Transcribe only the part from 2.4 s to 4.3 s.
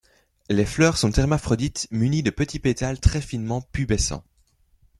pétales très finement pubescent.